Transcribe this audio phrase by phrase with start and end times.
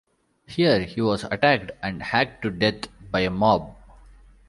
[0.47, 3.75] Here he was attacked and hacked to death by a mob.